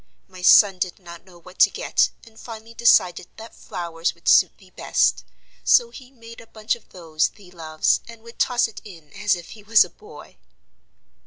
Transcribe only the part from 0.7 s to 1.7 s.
did not know what to